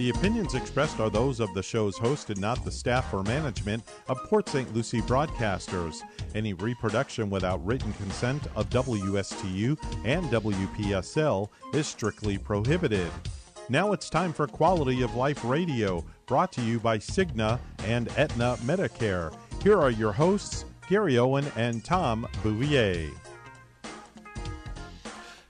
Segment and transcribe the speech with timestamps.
[0.00, 3.84] The opinions expressed are those of the show's host and not the staff or management
[4.08, 4.74] of Port St.
[4.74, 6.00] Lucie Broadcasters.
[6.34, 13.10] Any reproduction without written consent of WSTU and WPSL is strictly prohibited.
[13.68, 18.56] Now it's time for Quality of Life Radio, brought to you by Cigna and Aetna
[18.62, 19.36] Medicare.
[19.62, 23.10] Here are your hosts, Gary Owen and Tom Bouvier.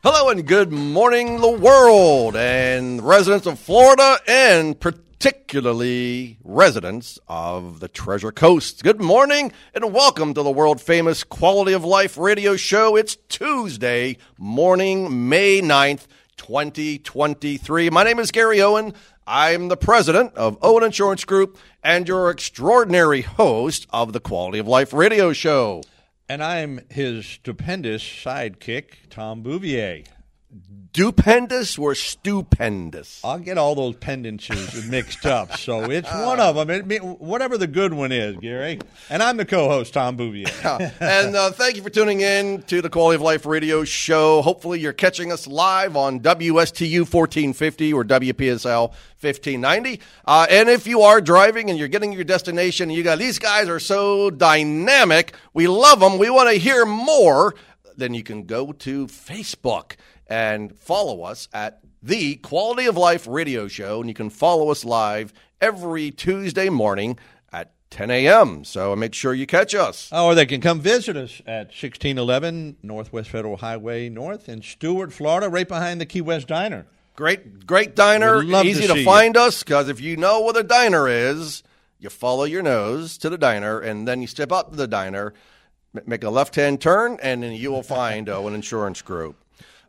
[0.02, 7.88] Hello and good morning, the world and residents of Florida and particularly residents of the
[7.88, 8.82] Treasure Coast.
[8.82, 12.96] Good morning and welcome to the world famous Quality of Life radio show.
[12.96, 16.06] It's Tuesday morning, May 9th,
[16.38, 17.90] 2023.
[17.90, 18.94] My name is Gary Owen.
[19.26, 24.66] I'm the president of Owen Insurance Group and your extraordinary host of the Quality of
[24.66, 25.82] Life radio show.
[26.30, 30.04] And I'm his stupendous sidekick, Tom Bouvier.
[30.92, 33.20] Stupendous or stupendous?
[33.24, 36.90] I'll get all those pendencies mixed up, so it's one of them.
[36.90, 38.80] It, whatever the good one is, Gary.
[39.08, 40.48] And I'm the co-host, Tom Bouvier.
[41.00, 44.42] and uh, thank you for tuning in to the Quality of Life Radio Show.
[44.42, 48.88] Hopefully, you're catching us live on WSTU 1450 or WPSL
[49.20, 50.00] 1590.
[50.24, 53.68] Uh, and if you are driving and you're getting your destination, you got these guys
[53.68, 55.34] are so dynamic.
[55.54, 56.18] We love them.
[56.18, 57.54] We want to hear more.
[57.96, 59.92] Then you can go to Facebook
[60.30, 64.00] and follow us at the Quality of Life Radio Show.
[64.00, 67.18] And you can follow us live every Tuesday morning
[67.52, 68.64] at 10 a.m.
[68.64, 70.08] So make sure you catch us.
[70.12, 75.12] Oh, or they can come visit us at 1611 Northwest Federal Highway North in Stuart,
[75.12, 76.86] Florida, right behind the Key West Diner.
[77.16, 78.42] Great, great diner.
[78.64, 79.42] Easy to, to find you.
[79.42, 81.62] us because if you know where the diner is,
[81.98, 85.34] you follow your nose to the diner and then you step up to the diner,
[86.06, 89.36] make a left hand turn, and then you will find uh, an insurance group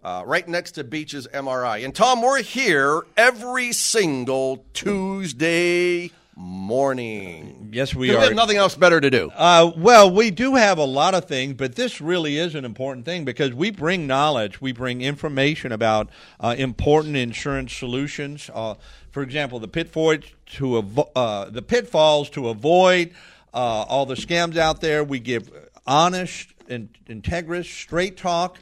[0.03, 1.85] uh, right next to Beaches MRI.
[1.85, 7.69] And Tom, we're here every single Tuesday morning.
[7.71, 8.17] Yes, we are.
[8.19, 9.29] We have nothing else better to do.
[9.35, 13.05] Uh, well, we do have a lot of things, but this really is an important
[13.05, 16.09] thing because we bring knowledge, we bring information about
[16.39, 18.49] uh, important insurance solutions.
[18.53, 18.75] Uh,
[19.11, 23.11] for example, the pitfalls to avo- uh, the pitfalls to avoid,
[23.53, 25.03] uh, all the scams out there.
[25.03, 25.51] We give
[25.85, 28.57] honest and integrous, straight talk.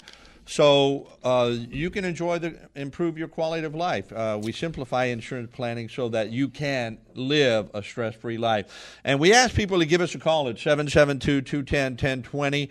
[0.50, 4.12] So uh, you can enjoy the improve your quality of life.
[4.12, 8.98] Uh, we simplify insurance planning so that you can live a stress-free life.
[9.04, 12.70] And we ask people to give us a call at 772-210-1020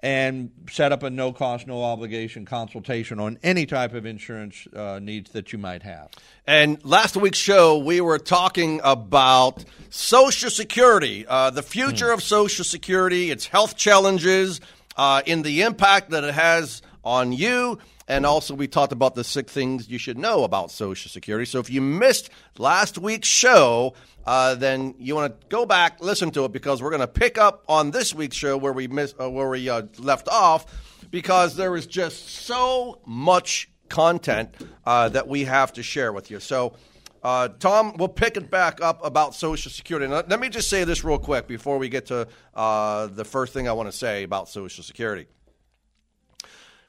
[0.00, 4.98] and set up a no cost, no obligation consultation on any type of insurance uh,
[5.00, 6.08] needs that you might have.
[6.48, 12.14] And last week's show, we were talking about Social Security, uh, the future mm.
[12.14, 14.60] of Social Security, its health challenges,
[14.96, 17.78] uh, in the impact that it has on you.
[18.08, 21.44] And also, we talked about the six things you should know about Social Security.
[21.44, 23.94] So, if you missed last week's show,
[24.26, 27.38] uh, then you want to go back, listen to it, because we're going to pick
[27.38, 30.66] up on this week's show where we missed, uh, where we uh, left off,
[31.10, 36.40] because there is just so much content uh, that we have to share with you.
[36.40, 36.74] So,
[37.22, 40.06] uh, Tom, we'll pick it back up about Social Security.
[40.08, 43.52] Now, let me just say this real quick before we get to uh, the first
[43.52, 45.26] thing I want to say about Social Security.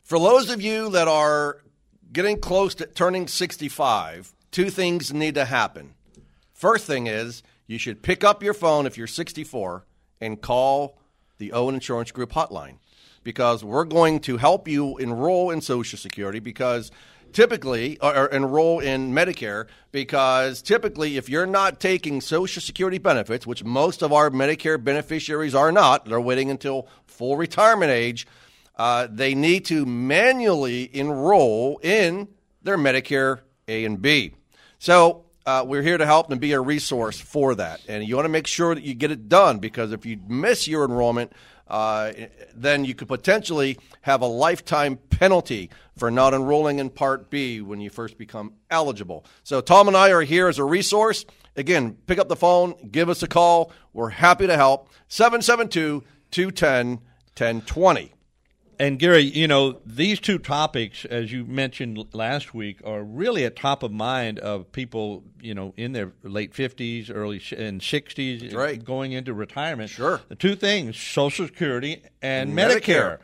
[0.03, 1.62] For those of you that are
[2.12, 5.94] getting close to turning 65, two things need to happen.
[6.53, 9.85] First thing is you should pick up your phone if you're 64
[10.19, 10.97] and call
[11.38, 12.78] the Owen Insurance Group hotline
[13.23, 16.91] because we're going to help you enroll in Social Security because
[17.31, 23.63] typically or, enroll in Medicare because typically if you're not taking social security benefits, which
[23.63, 28.28] most of our Medicare beneficiaries are not, they're waiting until full retirement age,
[28.75, 32.27] uh, they need to manually enroll in
[32.63, 34.33] their Medicare A and B.
[34.79, 37.81] So uh, we're here to help and be a resource for that.
[37.87, 40.67] And you want to make sure that you get it done because if you miss
[40.67, 41.33] your enrollment,
[41.67, 42.11] uh,
[42.53, 47.79] then you could potentially have a lifetime penalty for not enrolling in Part B when
[47.79, 49.25] you first become eligible.
[49.44, 51.25] So, Tom and I are here as a resource.
[51.56, 53.71] Again, pick up the phone, give us a call.
[53.94, 54.89] We're happy to help.
[55.07, 56.88] 772 210
[57.38, 58.13] 1020.
[58.81, 63.56] And Gary, you know, these two topics, as you mentioned last week, are really at
[63.56, 68.83] top of mind of people, you know, in their late 50s, early and 60s, right.
[68.83, 69.92] going into retirement.
[69.92, 70.22] Sure.
[70.30, 72.80] The two things, Social Security and, and Medicare.
[72.81, 73.18] Medicare.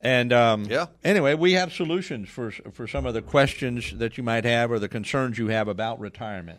[0.00, 0.86] And um, yeah.
[1.04, 4.80] anyway, we have solutions for for some of the questions that you might have or
[4.80, 6.58] the concerns you have about retirement.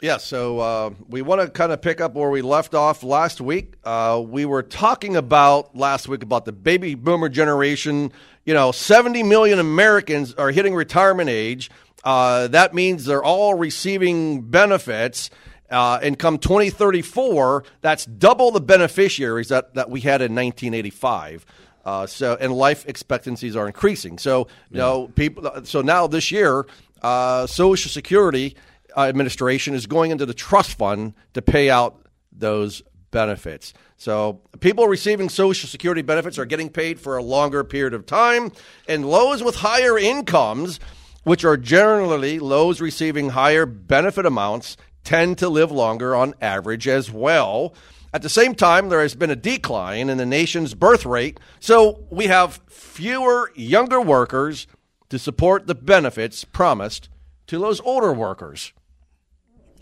[0.00, 3.40] Yeah, so uh, we want to kind of pick up where we left off last
[3.40, 3.74] week.
[3.82, 8.12] Uh, we were talking about last week about the baby boomer generation.
[8.44, 11.68] You know, 70 million Americans are hitting retirement age,
[12.04, 15.30] uh, that means they're all receiving benefits.
[15.70, 21.44] Uh, and come 2034, that's double the beneficiaries that, that we had in 1985.
[21.84, 24.18] Uh, so and life expectancies are increasing.
[24.18, 25.64] So you know people.
[25.64, 26.66] So now this year,
[27.02, 28.56] uh, Social Security
[28.98, 33.72] Uh, administration is going into the trust fund to pay out those benefits.
[33.96, 38.50] So people receiving Social Security benefits are getting paid for a longer period of time,
[38.88, 40.80] and those with higher incomes,
[41.22, 47.08] which are generally those receiving higher benefit amounts, tend to live longer on average as
[47.08, 47.74] well.
[48.12, 52.04] At the same time, there has been a decline in the nation's birth rate, so
[52.10, 54.66] we have fewer younger workers
[55.08, 57.08] to support the benefits promised
[57.46, 58.72] to those older workers.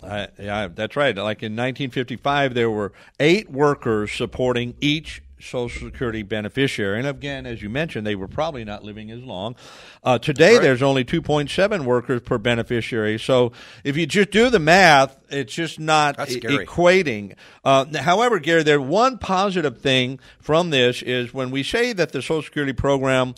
[0.03, 1.17] Uh, yeah, that's right.
[1.17, 6.99] Like in 1955, there were eight workers supporting each Social Security beneficiary.
[6.99, 9.55] And again, as you mentioned, they were probably not living as long.
[10.03, 10.63] Uh, today, Right.
[10.63, 13.19] there's only 2.7 workers per beneficiary.
[13.19, 13.53] So
[13.85, 17.35] if you just do the math, it's just not e- equating.
[17.65, 22.23] Uh, however, Gary, there one positive thing from this is when we say that the
[22.23, 23.35] Social Security program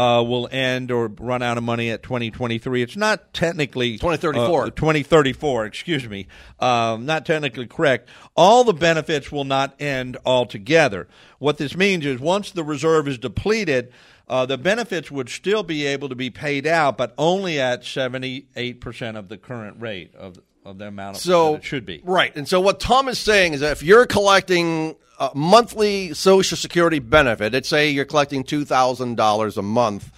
[0.00, 2.80] uh, will end or run out of money at 2023.
[2.80, 4.62] It's not technically 2034.
[4.62, 6.26] uh, 2034, excuse me,
[6.58, 8.08] um, not technically correct.
[8.34, 11.06] All the benefits will not end altogether.
[11.38, 13.92] What this means is once the reserve is depleted,
[14.26, 19.18] uh, the benefits would still be able to be paid out, but only at 78%
[19.18, 22.00] of the current rate of, of the amount of, So that it should be.
[22.04, 22.34] right.
[22.36, 26.98] And so what Tom is saying is that if you're collecting a monthly Social Security
[26.98, 30.10] benefit, let's say you're collecting two thousand dollars a month,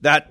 [0.00, 0.30] that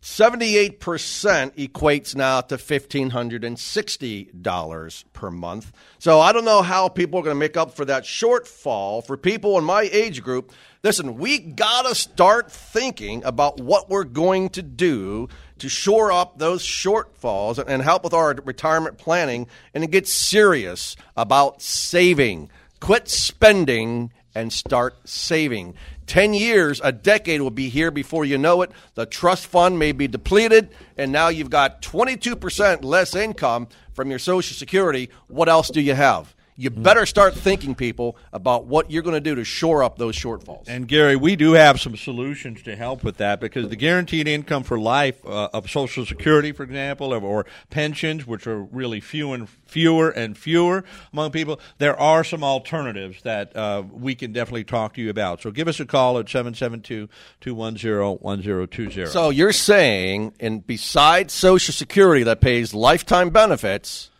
[0.00, 5.72] seventy-eight percent equates now to fifteen hundred and sixty dollars per month.
[5.98, 9.16] So I don't know how people are going to make up for that shortfall for
[9.16, 10.52] people in my age group.
[10.84, 15.28] Listen, we gotta start thinking about what we're going to do
[15.58, 21.60] to shore up those shortfalls and help with our retirement planning and get serious about
[21.60, 22.48] saving.
[22.78, 25.74] Quit spending and start saving.
[26.06, 28.70] 10 years, a decade will be here before you know it.
[28.94, 34.20] The trust fund may be depleted, and now you've got 22% less income from your
[34.20, 35.10] Social Security.
[35.26, 36.36] What else do you have?
[36.60, 40.16] You better start thinking, people, about what you're going to do to shore up those
[40.16, 40.64] shortfalls.
[40.66, 44.64] And Gary, we do have some solutions to help with that because the guaranteed income
[44.64, 49.32] for life uh, of Social Security, for example, or, or pensions, which are really few
[49.32, 50.82] and fewer and fewer
[51.12, 55.40] among people, there are some alternatives that uh, we can definitely talk to you about.
[55.40, 59.06] So give us a call at 772-210-1020.
[59.06, 64.10] So you're saying, and besides Social Security that pays lifetime benefits,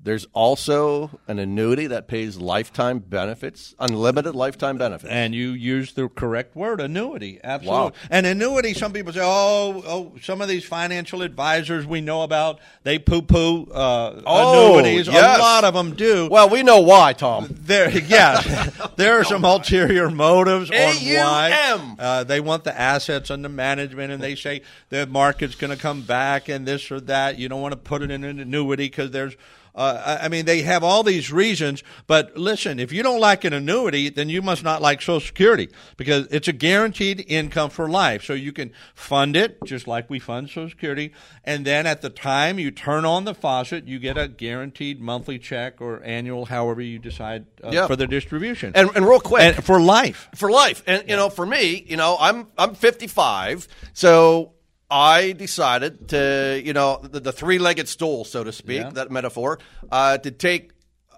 [0.00, 5.10] there's also an annuity that pays lifetime benefits, unlimited lifetime benefits.
[5.10, 7.40] and you use the correct word, annuity.
[7.42, 7.76] Absolutely.
[7.80, 7.92] Wow.
[8.08, 12.60] And annuity, some people say, oh, oh, some of these financial advisors we know about,
[12.84, 15.08] they poo-poo uh, Oh, annuities.
[15.08, 15.38] yes.
[15.38, 16.28] A lot of them do.
[16.30, 17.48] Well, we know why, Tom.
[17.50, 23.48] There, yeah, there are some ulterior motives on why uh, they want the assets under
[23.48, 27.36] management, and they say the market's going to come back and this or that.
[27.38, 29.34] You don't want to put it in an annuity because there's.
[29.78, 33.44] Uh, I I mean, they have all these reasons, but listen, if you don't like
[33.44, 37.88] an annuity, then you must not like Social Security because it's a guaranteed income for
[37.88, 38.24] life.
[38.24, 41.12] So you can fund it just like we fund Social Security,
[41.44, 45.38] and then at the time you turn on the faucet, you get a guaranteed monthly
[45.38, 47.86] check or annual, however you decide uh, Yeah.
[47.86, 50.28] for the distribution, And, and real quick, and for life.
[50.34, 50.82] for life.
[50.86, 54.52] And you know, for me, you know, I'm I'm 55, so
[54.90, 58.90] I decided to, you know, the, the three-legged stool, so to speak, Yeah.
[58.90, 59.58] that metaphor,
[59.90, 60.70] uh, to take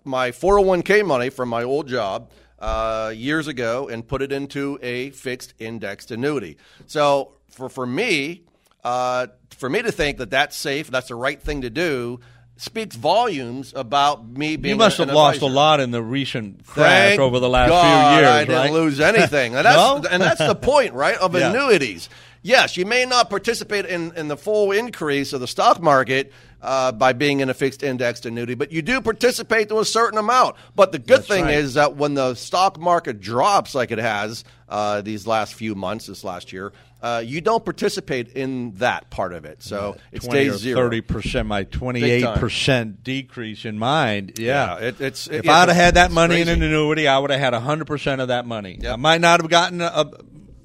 [0.05, 5.11] my 401k money from my old job uh, years ago and put it into a
[5.11, 6.57] fixed indexed annuity.
[6.87, 8.43] So for for me,
[8.83, 12.21] uh, for me to think that that's safe, that's the right thing to do.
[12.57, 14.75] Speaks volumes about me being.
[14.75, 15.51] You must have lost advisor.
[15.51, 17.81] a lot in the recent crash Thank over the last God
[18.13, 18.73] few years, I didn't right?
[18.73, 20.09] lose anything, and that's No?
[20.11, 21.17] and that's the point, right?
[21.17, 21.49] Of Yeah.
[21.51, 22.11] annuities.
[22.43, 26.33] Yes, you may not participate in, in the full increase of the stock market
[26.63, 30.19] uh, by being in a fixed indexed annuity, but you do participate to a certain
[30.19, 30.57] amount.
[30.75, 31.55] But the good thing right.
[31.55, 36.07] is that when the stock market drops like it has uh, these last few months,
[36.07, 39.63] this last year, uh, you don't participate in that part of it.
[39.63, 40.77] So it 20 stays zero.
[40.83, 44.39] thirty percent, my twenty-eight percent decrease in mind.
[44.39, 47.19] Yeah, Yeah, it- it's- if yeah, I'd have had that money in an annuity, I
[47.19, 48.79] would have had hundred percent of that money.
[48.81, 48.93] Yep.
[48.93, 50.11] I might not have gotten a, a,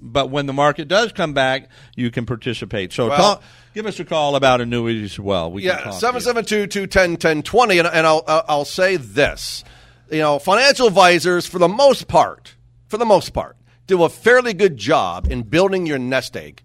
[0.05, 2.93] but when the market does come back, you can participate.
[2.93, 3.41] So Well-
[3.73, 5.51] give us a call about annuities as well.
[5.51, 5.99] We can Yeah, talk to you.
[5.99, 9.63] seven seven two two ten ten twenty, and and I'll I'll I'll say this,
[10.11, 12.55] you know, financial advisors for the most part,
[12.87, 13.57] for the most part,
[13.87, 16.61] do a fairly good job in building your nest egg.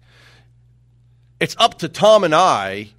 [1.39, 2.89] it's up to Tom and I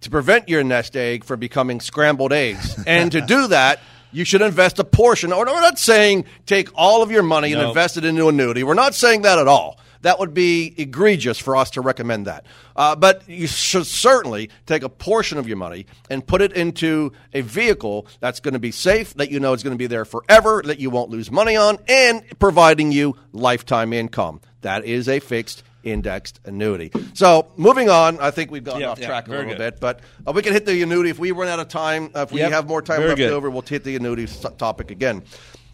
[0.00, 2.80] to prevent your nest egg from becoming scrambled eggs.
[2.86, 3.80] and to do that,
[4.12, 5.32] you should invest a portion.
[5.32, 8.62] Or we're not saying take all of your money and invest it into annuity.
[8.62, 9.78] We're not saying that at all.
[10.02, 12.46] That would be egregious for us to recommend that.
[12.76, 17.12] Uh, but you should certainly take a portion of your money and put it into
[17.32, 20.04] a vehicle that's going to be safe, that you know is going to be there
[20.04, 24.40] forever, that you won't lose money on, and providing you lifetime income.
[24.62, 26.90] That is a fixed indexed annuity.
[27.14, 29.58] So moving on, I think we've gone Yeah, off yeah, track a little good.
[29.58, 32.10] bit, but uh, we can hit the annuity if we run out of time.
[32.14, 33.32] Uh, if we Yep, have more time left good.
[33.32, 34.26] over, we'll hit the annuity
[34.58, 35.22] topic again.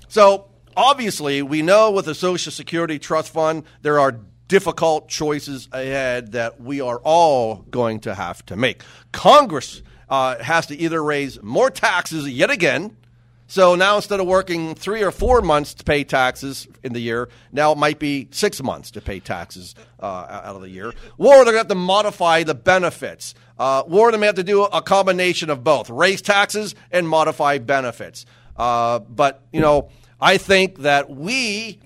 [0.08, 6.32] So obviously, we know with the Social Security Trust Fund, there are difficult choices ahead
[6.32, 8.82] that we are all going to have to make.
[9.12, 12.96] Congress uh, has to either raise more taxes yet again.
[13.46, 17.28] So now instead of working three or four months to pay taxes in the year,
[17.52, 20.92] now it might be six months to pay taxes uh, out of the year.
[21.18, 23.34] Or they're going to have to modify the benefits.
[23.58, 27.58] Uh, or they may have to do a combination of both raise taxes and modify
[27.58, 28.26] benefits.
[28.56, 29.90] Uh, but, you know,
[30.24, 31.80] I think that we,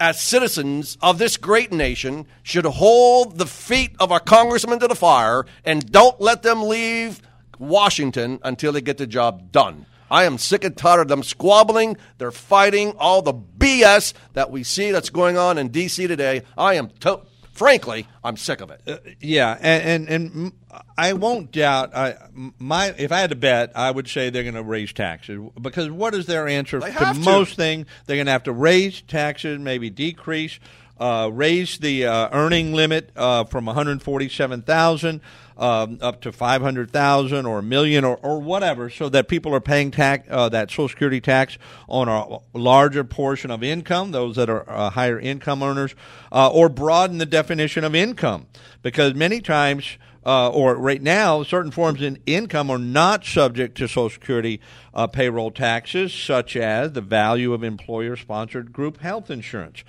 [0.00, 4.96] as citizens of this great nation, should hold the feet of our congressmen to the
[4.96, 7.22] fire and don't let them leave
[7.56, 9.86] Washington until they get the job done.
[10.10, 11.96] I am sick and tired of them squabbling.
[12.18, 16.08] They're fighting all the BS that we see that's going on in D.C.
[16.08, 16.42] today.
[16.58, 17.20] I am, to-
[17.54, 18.80] frankly, I'm sick of it.
[18.86, 20.52] Uh, yeah, and and, and
[20.98, 21.94] I won't doubt.
[21.94, 22.16] I
[22.58, 25.90] my if I had to bet, I would say they're going to raise taxes because
[25.90, 27.24] what is their answer to to.
[27.24, 27.86] most things?
[28.06, 30.58] They're going to have to raise taxes, maybe decrease,
[30.98, 35.20] uh, raise the uh, earning limit uh, from one hundred forty-seven thousand.
[35.56, 39.54] Um, up to five hundred thousand or a million or, or whatever, so that people
[39.54, 41.58] are paying tax uh, that Social Security tax
[41.88, 45.94] on a larger portion of income, those that are uh, higher income earners,
[46.32, 48.48] uh, or broaden the definition of income,
[48.82, 49.96] because many times
[50.26, 54.60] uh, or right now, certain forms of income are not subject to Social Security
[54.92, 59.84] uh, payroll taxes, such as the value of employer sponsored group health insurance.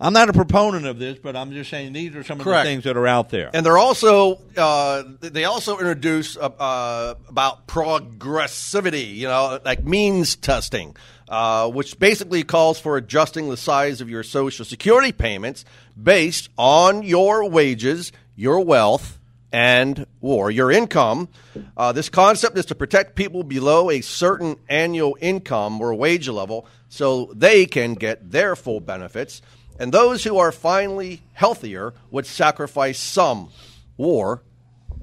[0.00, 2.62] I'm not a proponent of this, but I'm just saying these are some of the
[2.62, 3.50] things that are out there.
[3.54, 10.36] And they're also uh, they also introduce uh, uh, about progressivity, you know, like means
[10.36, 10.96] testing,
[11.28, 15.64] uh, which basically calls for adjusting the size of your Social Security payments
[16.00, 19.18] based on your wages, your wealth,
[19.50, 21.28] and or your income.
[21.74, 26.66] Uh, this concept is to protect people below a certain annual income or wage level
[26.90, 29.40] so they can get their full benefits.
[29.78, 33.50] And those who are finally healthier would sacrifice some
[33.98, 34.42] or,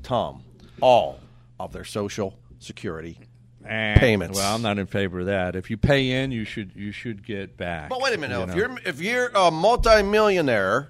[0.02, 0.44] Tom,
[0.82, 1.20] all
[1.60, 3.20] of their Social Security
[3.66, 4.38] And- payments.
[4.38, 5.56] Well, I'm not in favor of that.
[5.56, 7.90] If you pay in, you should you should get back.
[7.90, 8.36] But wait a minute.
[8.38, 8.56] you If know.
[8.56, 10.90] you're if you're a multimillionaire,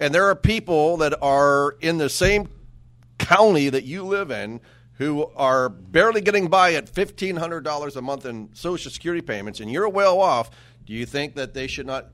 [0.00, 2.48] and there are people that are in the same
[3.18, 4.60] county that you live in
[4.94, 9.60] who are barely getting by at fifteen hundred dollars a month in Social Security payments,
[9.60, 10.50] and you're well off,
[10.86, 12.06] do you think that they should not?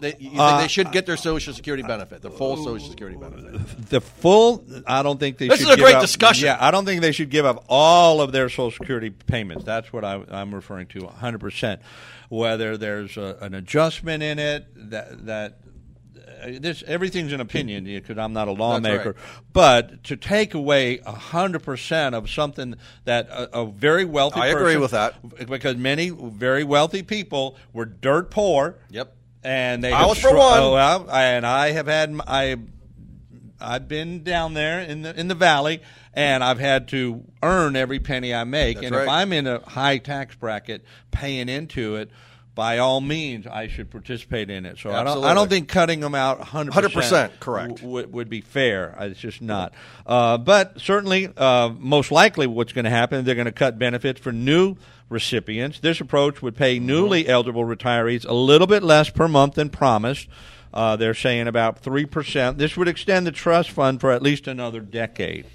[0.00, 3.16] They, you think Uh, they should get their Social Security benefit, the full Social Security
[3.16, 3.88] benefit?
[3.90, 4.64] the full.
[4.86, 5.48] I don't think they.
[5.48, 6.46] This should is a give great up- discussion.
[6.46, 9.64] Yeah, I don't think they should give up all of their Social Security payments.
[9.64, 11.80] That's what I, I'm referring to, 100 percent.
[12.28, 15.58] Whether there's a, an adjustment in it that that.
[16.42, 19.16] uh, This everything's an opinion because I'm not a lawmaker, right.
[19.52, 22.74] but to take away hundred percent of something
[23.04, 25.14] that a, a very wealthy I agree with that.
[25.46, 29.14] because many very wealthy people were dirt poor, Yep.
[29.44, 30.58] And they I was for one.
[30.58, 32.56] Oh, well, and I have had I,
[33.60, 35.82] I've been down there in the in the valley,
[36.14, 38.76] and I've had to earn every penny I make.
[38.76, 39.08] That's and if.
[39.08, 42.10] I'm in a high tax bracket, paying into it,
[42.54, 44.78] by all means, I should participate in it.
[44.78, 47.82] So I don't I don't think cutting them out 100 100% correct.
[47.82, 48.94] would would be fair.
[48.98, 49.74] Uh, It's just not.
[50.06, 53.24] Uh, but certainly, uh, most likely, what's going to happen?
[53.24, 54.76] They're going to cut benefits for new
[55.14, 55.80] recipients.
[55.80, 60.28] This approach would pay newly eligible retirees a little bit less per month than promised.
[60.74, 62.58] Uh, they're saying about three percent.
[62.58, 65.46] This would extend the trust fund for at least another decade.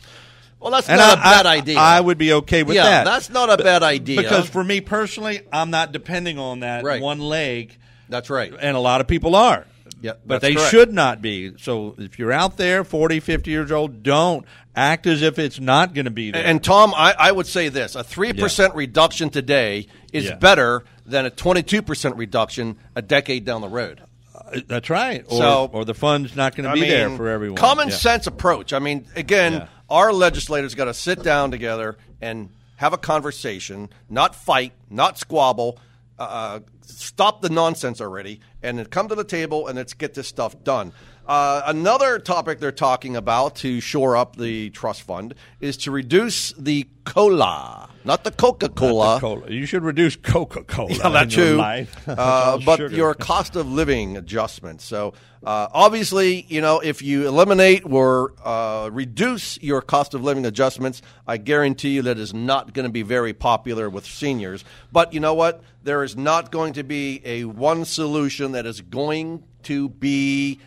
[0.60, 1.78] Well, that's And not I- a bad I- idea.
[1.78, 3.04] I would be okay with yeah, that.
[3.06, 4.22] that's not a bad idea.
[4.22, 7.01] because for me personally, I'm not depending on that Right.
[7.01, 7.78] one leg
[8.10, 8.51] that's right.
[8.60, 9.66] and a lot of people are.
[10.01, 10.72] Yeah, but they correct.
[10.72, 11.53] should not be.
[11.58, 15.94] So if you're out there, 40, 50 years old, don't act as if it's not
[15.94, 16.46] going to be there.
[16.46, 20.36] And Tom, I, I would say this: a three percent reduction today is Yeah.
[20.36, 24.01] better than a twenty-two percent reduction a decade down the road.
[24.34, 25.25] Uh, That's right.
[25.27, 27.58] Or, So- or the fund's not going to be mean, there for everyone.
[27.58, 27.96] Common Yeah.
[27.96, 28.72] sense approach.
[28.74, 34.34] I mean, again, our legislators got to sit down together and have a conversation, not
[34.36, 35.77] fight, not squabble.
[36.18, 40.27] Uh, stop the nonsense already and then come to the table and let's get this
[40.27, 40.93] stuff done.
[41.29, 46.53] Uh, another topic they're talking about to shore up the trust fund is to reduce
[46.53, 49.19] the cola, not the Coca Cola.
[49.19, 49.48] Cola.
[49.48, 50.89] You should reduce Coca Cola.
[50.89, 51.60] Yeah, that too.
[52.08, 52.96] Uh, but sugar.
[52.96, 54.81] your cost of living adjustment.
[54.81, 60.46] So uh, obviously, you know, if you eliminate or uh, reduce your cost of living
[60.46, 64.65] adjustments, I guarantee you that is not going to be very popular with seniors.
[64.91, 65.62] But you know what?
[65.84, 70.59] There is not going to be a one solution that is going to be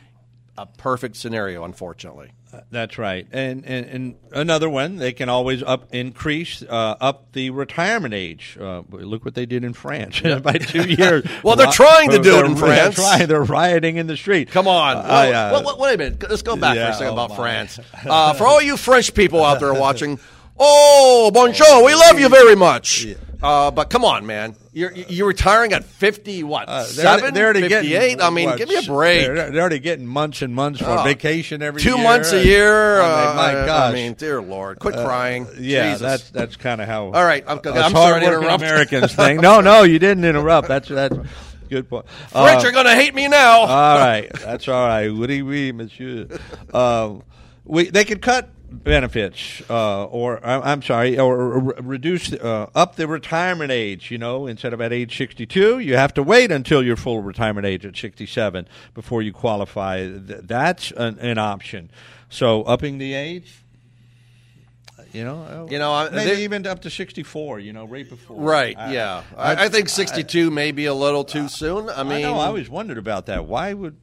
[0.59, 2.33] a perfect scenario, unfortunately.
[2.71, 7.49] That's right, and, and and another one they can always up increase uh, up the
[7.49, 8.59] retirement age.
[8.61, 11.25] Uh, look what they did in France by two years.
[11.43, 12.97] well, they're trying to do it in They're France.
[12.97, 14.51] trying- They're rioting in the street.
[14.51, 14.99] Come on.
[14.99, 16.29] Uh, Well, uh, well, well, wait a minute.
[16.29, 17.37] Let's go back for yeah, a second oh about my.
[17.37, 17.81] France.
[18.05, 20.21] Uh, for all you French people out there watching,
[20.59, 23.07] oh, bonjour, we love you very much.
[23.43, 24.55] Uh, but come on, man.
[24.73, 27.89] You're, you're retiring at 50, what, Uh, they're, seven, they're already 58?
[27.89, 28.21] getting.
[28.23, 29.27] I mean, what, give me a break.
[29.27, 31.03] They're, they're already getting months and months for Oh.
[31.03, 32.03] vacation every Two year.
[32.05, 33.01] months a year.
[33.01, 33.91] I mean, uh, my gosh.
[33.91, 34.79] I mean, dear Lord.
[34.79, 35.47] Quit crying.
[35.59, 36.01] yeah, Jesus.
[36.01, 37.07] that's that's kind of how.
[37.07, 38.63] All right, I'm- I'm sorry to interrupt.
[38.63, 39.41] Americans thing.
[39.41, 40.69] No, no, you didn't interrupt.
[40.69, 41.17] That's that's
[41.69, 42.07] good point.
[42.31, 43.61] French Uh, are going to hate me now.
[43.63, 45.09] all right, that's all right.
[45.11, 46.29] What do we, monsieur?
[46.73, 47.23] Um,
[47.65, 53.07] we they could cut benefits, uh, or I- I'm sorry, or reduce uh, up the
[53.07, 54.11] retirement age.
[54.11, 57.67] You know, instead of at age 62, you have to wait until your full retirement
[57.67, 60.09] age at 67 before you qualify.
[60.11, 61.91] That's an, an option.
[62.29, 63.59] So upping the age.
[65.13, 67.59] You know, You know, maybe even up to 64.
[67.61, 68.41] You know, right before.
[68.41, 69.23] right, I- yeah.
[69.37, 71.91] I, I think 62 may be a little too soon.
[71.91, 72.35] I I mean, know.
[72.39, 73.45] I always wondered about that.
[73.45, 73.97] Why would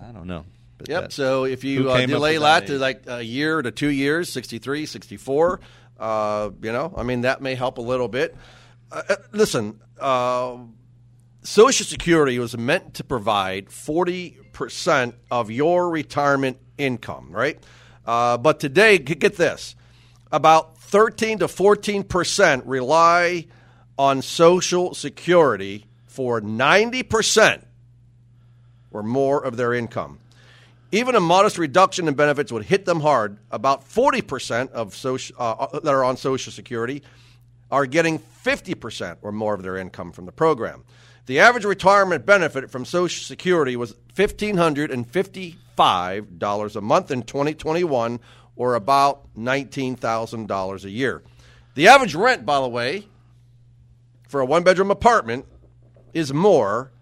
[0.00, 0.44] I don't know.
[0.78, 1.02] But Yep.
[1.02, 4.32] that- So if you uh, delay that, that to like a year to two years,
[4.32, 5.60] 63, 64,
[5.98, 8.36] uh, you know, I mean, that may help a little bit.
[8.90, 10.56] Uh, uh, listen, uh,
[11.42, 17.62] Social Security was meant to provide 40% of your retirement income, right?
[18.06, 19.74] Uh, but today, get this
[20.30, 23.46] about 13 to 14% rely
[23.98, 27.64] on Social Security for 90%
[28.90, 30.18] or more of their income.
[30.90, 33.36] Even a modest reduction in benefits would hit them hard.
[33.50, 37.02] About 40% of social, uh, that are on Social Security
[37.70, 40.84] are getting 50% or more of their income from the program.
[41.26, 48.20] The average retirement benefit from Social Security was $1,555 a month in 2021,
[48.56, 51.22] or about $19,000 a year.
[51.74, 53.08] The average rent, by the way,
[54.26, 55.44] for a one bedroom apartment
[56.14, 56.92] is more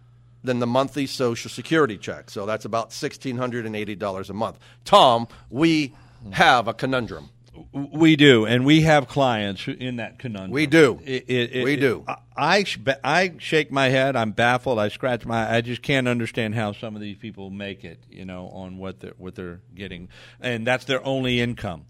[0.46, 2.30] than the monthly Social Security check.
[2.30, 4.59] So that's about $1,680 a month.
[4.85, 5.94] Tom, we
[6.32, 7.30] have a conundrum.
[7.72, 10.50] We do, and we have clients in that conundrum.
[10.50, 11.00] We do.
[11.04, 12.04] It- it- it- We do.
[12.06, 12.64] I, I
[13.02, 14.14] I shake my head.
[14.14, 14.78] I'm baffled.
[14.78, 15.50] I scratch my.
[15.56, 17.98] I just can't understand how some of these people make it.
[18.11, 21.87] You know, on what they're what they're getting, and that's their only income.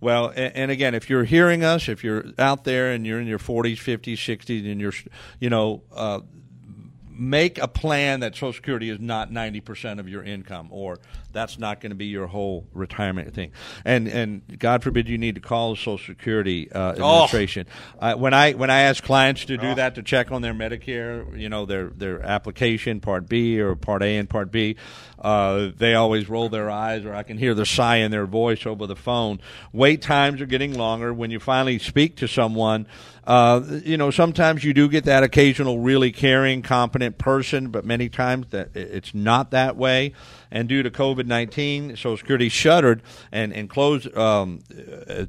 [0.00, 3.26] Well, and, and again, if you're hearing us, if you're out there and you're in
[3.26, 4.92] your 40s, 50s, 60s, and you're,
[5.40, 5.82] you know.
[5.92, 6.20] Uh,
[7.18, 11.00] make a plan that Social Security is not ninety percent of your income, or
[11.32, 13.52] that's not going to be your whole retirement thing.
[13.84, 17.66] And and God forbid you need to call the Social Security uh, Administration.
[17.98, 21.38] Uh, when I when I ask clients to do that to check on their Medicare,
[21.38, 24.76] you know their their application Part B or Part A and Part B,
[25.18, 28.66] uh, they always roll their eyes, or I can hear the sigh in their voice
[28.66, 29.40] over the phone.
[29.72, 31.12] Wait times are getting longer.
[31.12, 32.86] When you finally speak to someone.
[33.28, 38.08] Uh, you know, sometimes you do get that occasional really caring, competent person, but many
[38.08, 40.14] times that it's not that way.
[40.50, 44.60] And due to COVID nineteen, Social Security shuttered and and closed um,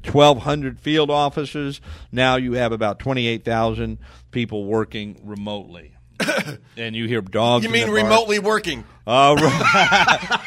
[0.04, 1.82] twelve hundred field offices.
[2.12, 3.98] Now you have about twenty eight thousand
[4.32, 5.94] people working remotely.
[6.78, 7.64] and you hear dogs.
[7.64, 8.84] You mean remotely working?
[9.08, 9.36] Uh,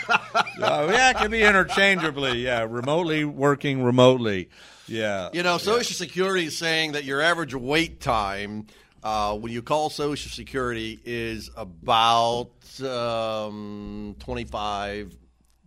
[0.63, 2.45] Uh, yeah, it can be interchangeably.
[2.45, 4.49] Yeah, remotely working remotely.
[4.89, 8.67] Yeah, You know, Social Security is saying that your average wait time
[9.03, 12.51] uh, when you call Social Security is about
[12.83, 15.17] um, 25,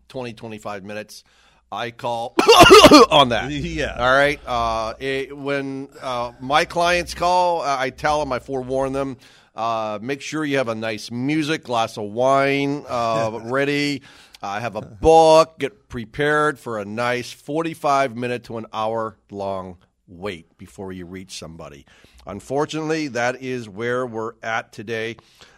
[0.08, 1.24] 20, 25 minutes.
[1.71, 2.36] I call
[3.10, 3.52] on that.
[3.52, 3.95] Yeah.
[3.98, 4.39] All right.
[4.45, 9.17] Uh, it, when uh, my clients call, I tell them, I forewarn them,
[9.56, 14.02] uh, make sure you have a nice music, glass of wine uh, ready.
[14.41, 15.60] I have a book.
[15.60, 21.38] Get prepared for a nice 45 minute to an hour long wait before you reach
[21.38, 21.86] somebody.
[22.28, 25.18] Unfortunately, that is where we're at today.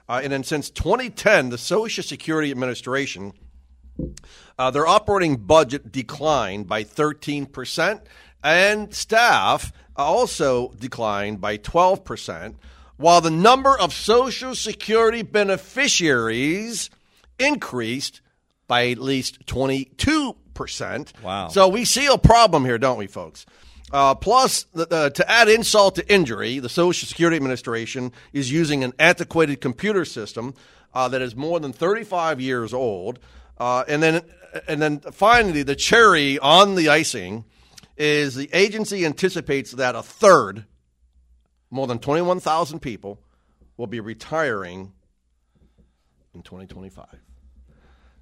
[0.09, 3.33] Uh, and then since 2010, the Social Security Administration
[4.59, 8.01] uh, their operating budget declined by 13%,
[8.43, 12.55] and staff also declined by 12%.
[12.97, 16.89] while the number of Social Security beneficiaries
[17.37, 18.21] increased
[18.67, 21.21] by at least 22%.
[21.21, 21.47] Wow.
[21.49, 23.45] So we see a problem here, don't we, folks?
[23.91, 29.61] Uh, plus, to add insult to injury, the Social Security Administration is using an antiquated
[29.61, 30.53] computer system
[30.93, 33.19] uh, that is more than 35 years old.
[33.57, 34.21] Uh, and then,
[34.67, 37.45] and then finally, the cherry on the icing
[37.95, 40.65] is the agency anticipates that a third,
[41.71, 43.19] more than 21,000 people,
[43.77, 44.91] will be retiring
[46.33, 47.05] in 2025.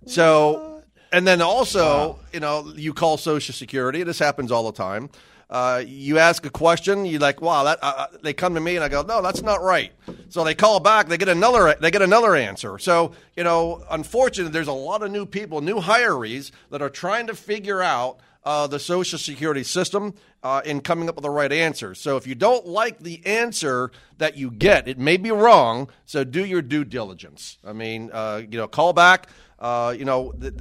[0.05, 4.03] So, and then also, you know, you call Social Security.
[4.03, 5.09] This happens all the time.
[5.49, 8.75] Uh, you ask a question, you like, wow, that, uh, uh, they come to me
[8.75, 9.91] and I go, no, that's not right.
[10.29, 12.79] So they call back, they get another, they get another answer.
[12.79, 17.27] So you know, unfortunately, there's a lot of new people, new hirees that are trying
[17.27, 21.51] to figure out uh, the Social Security system uh, in coming up with the right
[21.51, 21.95] answer.
[21.95, 25.89] So if you don't like the answer that you get, it may be wrong.
[26.05, 27.57] So do your due diligence.
[27.65, 29.29] I mean, uh, you know, call back.
[29.61, 30.53] you know, th-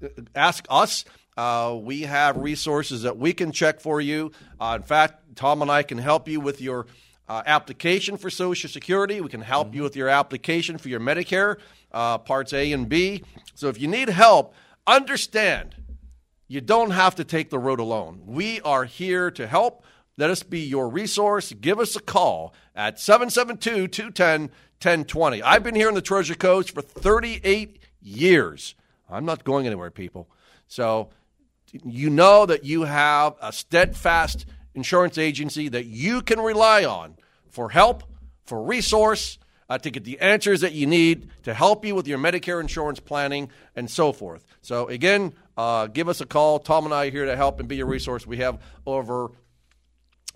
[0.00, 1.04] th- ask us.
[1.36, 4.32] Uh, we have resources that we can check for you.
[4.60, 6.86] Uh, in fact, Tom and I can help you with your
[7.28, 9.20] uh, application for Social Security.
[9.20, 9.76] We can help mm-hmm.
[9.76, 11.58] you with your application for your Medicare,
[11.92, 13.22] uh, parts A and B.
[13.54, 14.54] So if you need help,
[14.86, 15.76] understand
[16.48, 18.22] you don't have to take the road alone.
[18.26, 19.84] We are here to help.
[20.16, 21.52] Let us be your resource.
[21.52, 24.50] Give us a call at 772 210
[24.82, 25.42] 1020.
[25.42, 28.74] I've been here in the Treasure Coast for 38 years.
[29.08, 30.28] I'm not going anywhere, people.
[30.68, 31.10] So
[31.84, 37.16] you know that you have a steadfast insurance agency that you can rely on
[37.48, 38.04] for help,
[38.44, 42.18] for resource, uh, to get the answers that you need to help you with your
[42.18, 44.44] Medicare insurance planning and so forth.
[44.62, 46.58] So, again, uh, give us a call.
[46.58, 48.26] Tom and I are here to help and be your resource.
[48.26, 49.30] We have over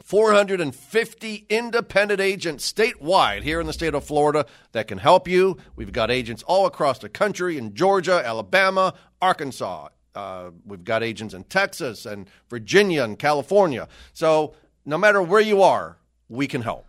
[0.02, 5.56] 450 independent agents statewide here in the state of Florida that can help you.
[5.76, 11.34] We've got agents all across the country in Georgia, Alabama, Arkansas, uh, we've got agents
[11.34, 13.88] in Texas and Virginia and California.
[14.12, 15.96] So no matter where you are,
[16.28, 16.86] we can help.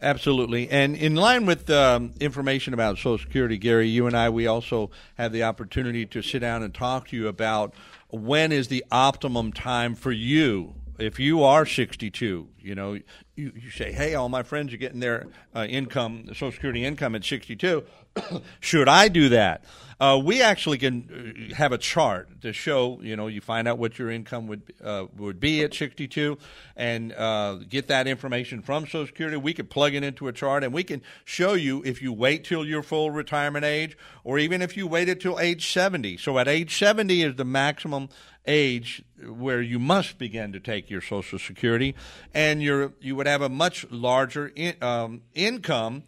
[0.00, 0.68] Absolutely.
[0.68, 4.90] And in line with um, information about Social Security, Gary, you and I, we also
[5.14, 7.72] have the opportunity to sit down and talk to you about
[8.08, 12.98] when is the optimum time for you if you are 62, you know,
[13.34, 17.14] you, you say, hey, all my friends are getting their uh, income, Social Security income
[17.14, 17.84] at 62.
[18.60, 19.64] Should I do that?
[19.98, 23.78] Uh, we actually can uh, have a chart to show, you know, you find out
[23.78, 26.36] what your income would uh, would be at 62,
[26.76, 29.36] and uh, get that information from Social Security.
[29.36, 32.44] We could plug it into a chart, and we can show you if you wait
[32.44, 36.16] till your full retirement age, or even if you waited till age 70.
[36.16, 38.08] So at age 70 is the maximum
[38.46, 41.94] age where you must begin to take your Social Security,
[42.34, 46.04] and you you would have a much larger in, um, income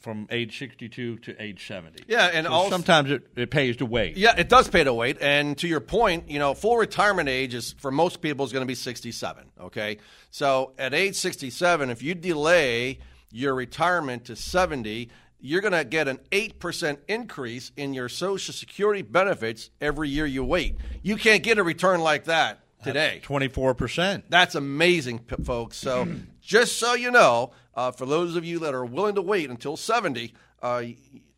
[0.00, 2.04] from age 62 to age 70.
[2.08, 4.16] Yeah, and so also, sometimes it, it pays to wait.
[4.16, 5.18] Yeah, it does pay to wait.
[5.20, 8.62] And to your point, you know, full retirement age is for most people is going
[8.62, 9.44] to be 67.
[9.60, 9.98] Okay,
[10.30, 12.98] so at age 67, if you delay
[13.30, 15.10] your retirement to 70,
[15.44, 20.42] you're going to get an 8% increase in your Social Security benefits every year you
[20.42, 20.78] wait.
[21.02, 23.20] You can't get a return like that today.
[23.50, 24.24] Four percent.
[24.30, 25.76] That's amazing, folks.
[25.76, 26.08] So
[26.40, 29.76] just so you know, uh, for those of you that are willing to wait until
[29.76, 30.82] seventy, uh,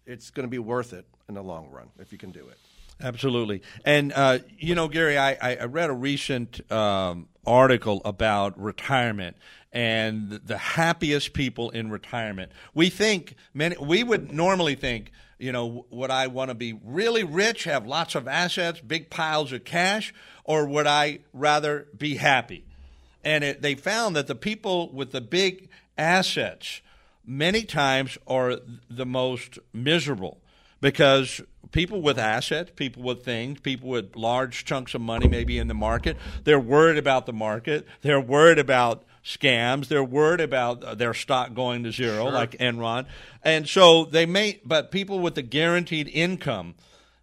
[0.06, 2.58] it's going to be worth it in the long run if you can do it.
[3.00, 9.36] Absolutely, and uh, you know, Gary, I, I read a recent um, article about retirement
[9.70, 12.52] and the happiest people in retirement.
[12.72, 13.76] We think many.
[13.78, 18.14] We would normally think you know, would I want to be really rich, have lots
[18.14, 22.64] of assets, big piles of cash, or would I rather be happy?
[23.22, 26.80] And it, they found that the people with the big assets
[27.24, 28.56] many times are
[28.88, 30.40] the most miserable
[30.80, 31.40] because
[31.76, 35.74] people with assets, people with things, people with large chunks of money maybe in the
[35.74, 37.86] market, they're worried about the market.
[38.00, 39.88] They're worried about scams.
[39.88, 42.32] They're worried about uh, their stock going to zero, sure.
[42.32, 43.04] like Enron.
[43.42, 46.76] And so they may, but people with a guaranteed income,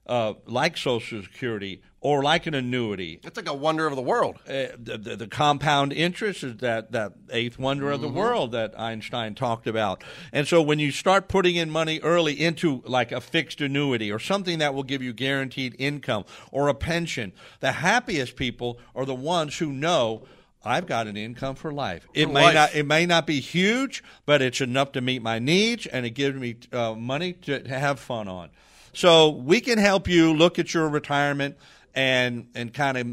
[0.05, 4.35] uh, like Social Security or like an annuity, it's like a wonder of the world.
[4.45, 7.93] Uh, the, the, the, compound interest is that, that eighth wonder mm-hmm.
[7.93, 8.17] of the mm-hmm.
[8.17, 10.03] world that Einstein talked about.
[10.33, 14.19] And so when you start putting in money early into like a fixed annuity or
[14.19, 19.15] something that will give you guaranteed income or a pension, the happiest people are the
[19.15, 20.23] ones who know
[20.65, 22.05] I've got an income for life.
[22.13, 22.53] It for may life.
[22.53, 26.11] not it may not be huge, but it's enough to meet my needs, and it
[26.11, 28.49] gives me uh, money to, to have fun on.
[28.93, 31.57] So we can help you look at your retirement
[31.93, 33.07] and and kind of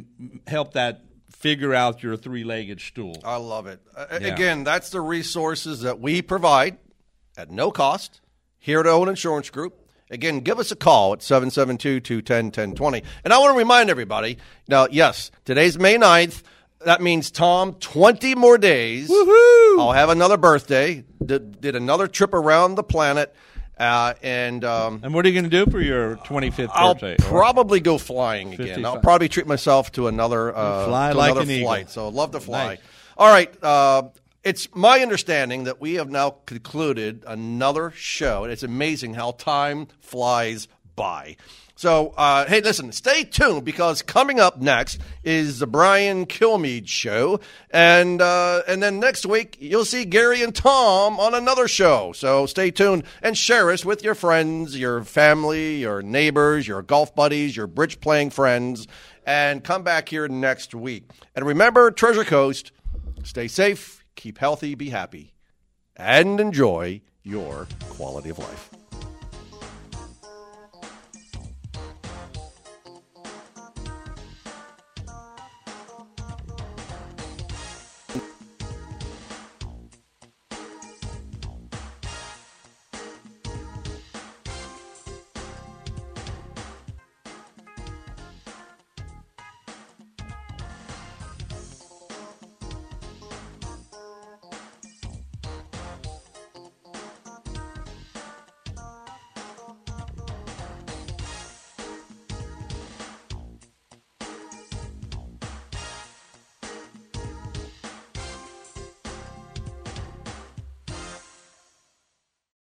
[0.46, 3.16] help that figure out your three legged stool.
[3.24, 3.80] I love it.
[3.96, 4.28] Uh, yeah.
[4.28, 6.78] Again, that's the resources that we provide
[7.36, 8.20] at no cost
[8.58, 9.76] here at Owen Insurance Group.
[10.10, 13.04] Again, give us a call at 772-210-1020.
[13.24, 14.38] And I want to remind everybody,
[14.68, 16.42] now, yes, today's May 9th.
[16.84, 19.08] That means, Tom, 20 more days.
[19.08, 19.78] Woohoo!
[19.78, 21.04] I'll have another birthday.
[21.24, 23.34] Did, did another trip around the planet.
[23.80, 27.16] Uh, and um, And what are you going to do for your 25th I'll birthday?
[27.18, 28.66] probably go flying again.
[28.66, 28.84] 55.
[28.84, 31.66] I'll probably treat myself to another uh, Fly to like another an eagle.
[31.68, 31.90] flight.
[31.90, 32.66] So I love to fly.
[32.66, 32.78] Nice.
[33.16, 33.64] All right.
[33.64, 34.02] Uh,
[34.44, 39.88] it's my understanding that we have now concluded another show, and it's amazing how time
[40.00, 40.68] flies
[41.80, 47.40] So, uh, hey, listen, stay tuned because coming up next is the Brian Kilmeade show,
[47.70, 52.12] and uh, and then next week you'll see Gary and Tom on another show.
[52.12, 57.14] So stay tuned and share us with your friends, your family, your neighbors, your golf
[57.14, 58.86] buddies, your bridge playing friends,
[59.24, 61.10] and come back here next week.
[61.34, 62.72] And remember, Treasure Coast,
[63.22, 65.32] stay safe, keep healthy, be happy,
[65.96, 68.79] and enjoy your quality of life.